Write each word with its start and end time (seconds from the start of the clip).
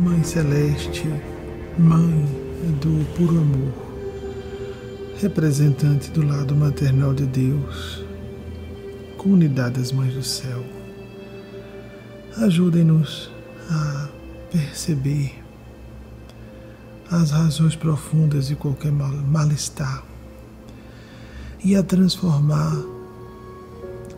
Mãe 0.00 0.24
Celeste, 0.24 1.06
Mãe 1.78 2.24
do 2.80 3.04
puro 3.14 3.38
amor, 3.38 3.74
representante 5.20 6.10
do 6.10 6.26
lado 6.26 6.56
maternal 6.56 7.12
de 7.12 7.26
Deus, 7.26 8.02
comunidade 9.18 9.78
das 9.78 9.92
Mães 9.92 10.14
do 10.14 10.22
Céu, 10.22 10.64
ajudem-nos 12.38 13.30
a 13.68 14.08
perceber 14.50 15.34
as 17.10 17.30
razões 17.30 17.76
profundas 17.76 18.46
de 18.48 18.56
qualquer 18.56 18.92
mal-estar 18.92 20.02
e 21.62 21.76
a 21.76 21.82
transformar 21.82 22.74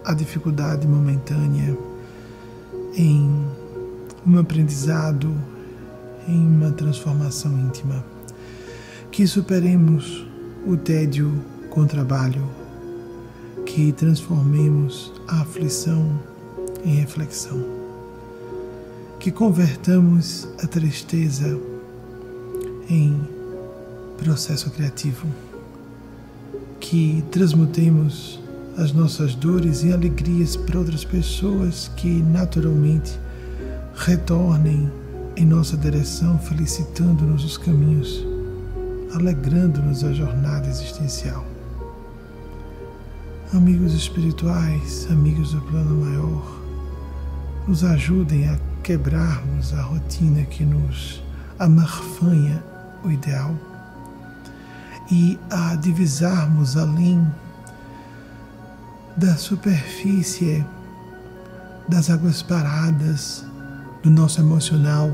a 0.05 0.15
dificuldade 0.15 0.87
momentânea 0.87 1.77
em 2.95 3.51
um 4.25 4.39
aprendizado, 4.39 5.35
em 6.29 6.47
uma 6.47 6.71
transformação 6.71 7.53
íntima. 7.59 8.05
Que 9.11 9.27
superemos 9.27 10.27
o 10.67 10.77
tédio 10.77 11.33
com 11.69 11.87
trabalho, 11.87 12.49
que 13.67 13.93
transformemos 13.93 15.13
a 15.29 15.41
aflição 15.41 16.21
em 16.85 16.95
reflexão, 16.95 17.65
que 19.19 19.31
convertamos 19.31 20.49
a 20.63 20.67
tristeza 20.67 21.59
em 22.89 23.21
processo 24.19 24.71
criativo, 24.71 25.27
que 26.81 27.25
transmutemos 27.31 28.41
as 28.77 28.93
nossas 28.93 29.35
dores 29.35 29.85
em 29.85 29.93
alegrias 29.93 30.57
para 30.57 30.79
outras 30.79 31.05
pessoas 31.05 31.91
que 31.97 32.09
naturalmente 32.09 33.19
retornem 33.95 34.91
em 35.37 35.45
nossa 35.47 35.77
direção, 35.77 36.39
felicitando-nos 36.39 37.45
os 37.45 37.57
caminhos, 37.57 38.25
alegrando-nos 39.15 40.05
a 40.05 40.13
jornada 40.13 40.69
existencial. 40.69 41.45
Amigos 43.55 43.95
espirituais, 43.95 45.07
amigos 45.11 45.53
do 45.53 45.61
plano 45.63 46.05
maior, 46.05 46.61
nos 47.67 47.85
ajudem 47.85 48.49
a 48.49 48.59
quebrarmos 48.83 49.73
a 49.75 49.83
rotina 49.83 50.45
que 50.45 50.65
nos 50.65 51.23
amarfanha 51.59 52.63
o 53.05 53.11
ideal 53.11 53.55
e 55.11 55.39
a 55.51 55.75
divisarmos 55.77 56.77
além 56.77 57.25
da 59.17 59.37
superfície 59.37 60.65
das 61.89 62.09
águas 62.09 62.43
paradas 62.43 63.45
do 64.03 64.11
nosso 64.11 64.41
emocional 64.41 65.11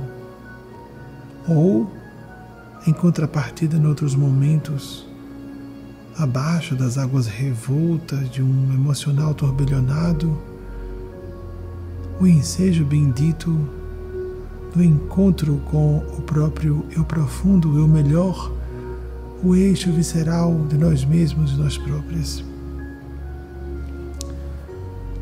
ou 1.46 1.90
em 2.86 2.92
contrapartida 2.92 3.76
em 3.76 3.86
outros 3.86 4.14
momentos 4.14 5.06
abaixo 6.16 6.74
das 6.74 6.98
águas 6.98 7.26
revoltas 7.26 8.30
de 8.30 8.42
um 8.42 8.72
emocional 8.72 9.34
turbilhonado 9.34 10.36
o 12.20 12.26
ensejo 12.26 12.84
bendito 12.84 13.56
do 14.74 14.82
encontro 14.82 15.60
com 15.66 15.98
o 15.98 16.22
próprio 16.22 16.84
eu 16.94 17.04
profundo, 17.04 17.78
eu 17.78 17.86
melhor, 17.86 18.52
o 19.42 19.54
eixo 19.54 19.92
visceral 19.92 20.52
de 20.68 20.76
nós 20.76 21.04
mesmos 21.04 21.52
e 21.52 21.56
nós 21.56 21.78
próprios 21.78 22.44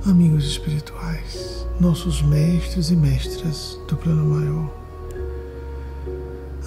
amigos 0.08 0.46
espirituais, 0.46 1.66
nossos 1.80 2.22
mestres 2.22 2.90
e 2.90 2.96
mestras 2.96 3.78
do 3.88 3.96
plano 3.96 4.24
maior. 4.36 4.72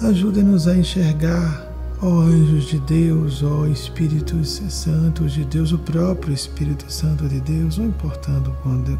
Ajudem-nos 0.02 0.68
a 0.68 0.76
enxergar, 0.76 1.72
ó 2.02 2.20
anjos 2.20 2.66
de 2.66 2.78
Deus, 2.80 3.42
ó 3.42 3.66
Espíritos 3.66 4.62
Santos 4.68 5.32
de 5.32 5.44
Deus, 5.46 5.72
o 5.72 5.78
próprio 5.78 6.34
Espírito 6.34 6.90
Santo 6.92 7.26
de 7.28 7.40
Deus, 7.40 7.78
não 7.78 7.86
importando 7.86 8.54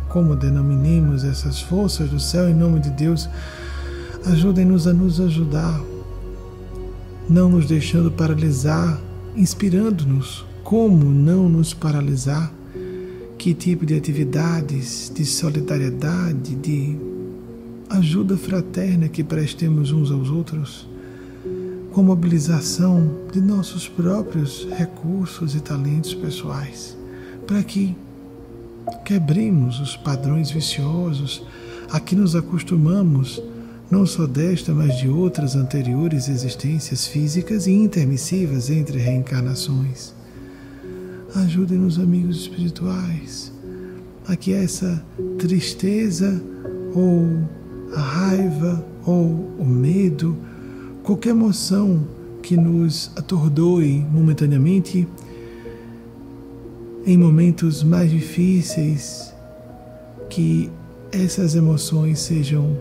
como 0.08 0.34
denominemos 0.34 1.22
essas 1.22 1.60
forças 1.60 2.08
do 2.08 2.18
céu 2.18 2.48
em 2.48 2.54
nome 2.54 2.80
de 2.80 2.90
Deus, 2.90 3.28
ajudem-nos 4.24 4.86
a 4.86 4.92
nos 4.94 5.20
ajudar, 5.20 5.80
não 7.28 7.50
nos 7.50 7.66
deixando 7.66 8.10
paralisar, 8.10 8.98
inspirando-nos 9.36 10.46
como 10.64 11.04
não 11.04 11.46
nos 11.48 11.74
paralisar 11.74 12.52
que 13.40 13.54
tipo 13.54 13.86
de 13.86 13.96
atividades 13.96 15.10
de 15.14 15.24
solidariedade, 15.24 16.54
de 16.56 16.94
ajuda 17.88 18.36
fraterna 18.36 19.08
que 19.08 19.24
prestemos 19.24 19.92
uns 19.92 20.10
aos 20.10 20.28
outros, 20.28 20.86
com 21.90 22.02
mobilização 22.02 23.10
de 23.32 23.40
nossos 23.40 23.88
próprios 23.88 24.68
recursos 24.76 25.54
e 25.54 25.60
talentos 25.60 26.12
pessoais, 26.12 26.94
para 27.46 27.62
que 27.62 27.96
quebremos 29.06 29.80
os 29.80 29.96
padrões 29.96 30.50
viciosos 30.50 31.42
a 31.90 31.98
que 31.98 32.14
nos 32.14 32.36
acostumamos, 32.36 33.42
não 33.90 34.04
só 34.04 34.26
desta, 34.26 34.74
mas 34.74 34.98
de 34.98 35.08
outras 35.08 35.56
anteriores 35.56 36.28
existências 36.28 37.06
físicas 37.06 37.66
e 37.66 37.72
intermissivas 37.72 38.68
entre 38.68 38.98
reencarnações 38.98 40.19
Ajudem-nos, 41.34 41.98
amigos 41.98 42.38
espirituais, 42.38 43.52
a 44.26 44.34
que 44.34 44.52
essa 44.52 45.04
tristeza 45.38 46.42
ou 46.92 47.24
a 47.94 48.00
raiva 48.00 48.84
ou 49.06 49.48
o 49.56 49.64
medo, 49.64 50.36
qualquer 51.04 51.30
emoção 51.30 52.04
que 52.42 52.56
nos 52.56 53.12
atordoe 53.16 54.04
momentaneamente, 54.10 55.06
em 57.06 57.16
momentos 57.16 57.84
mais 57.84 58.10
difíceis, 58.10 59.32
que 60.28 60.68
essas 61.12 61.54
emoções 61.54 62.18
sejam 62.18 62.76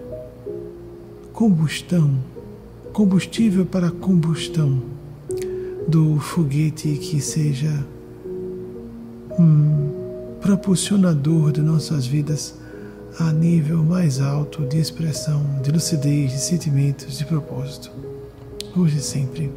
combustão, 1.31 2.17
combustível 2.93 3.63
para 3.63 3.91
combustão 3.91 4.81
do 5.87 6.19
foguete 6.19 6.93
que 6.95 7.21
seja 7.21 7.85
um 9.39 10.37
propulsionador 10.41 11.51
de 11.53 11.61
nossas 11.61 12.05
vidas 12.05 12.55
a 13.17 13.31
nível 13.31 13.83
mais 13.83 14.19
alto 14.19 14.65
de 14.65 14.77
expressão, 14.77 15.43
de 15.61 15.71
lucidez, 15.71 16.31
de 16.31 16.39
sentimentos, 16.39 17.17
de 17.17 17.25
propósito. 17.25 17.89
Hoje 18.75 18.97
e 18.97 19.01
sempre, 19.01 19.51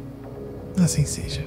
assim 0.77 1.05
seja. 1.05 1.45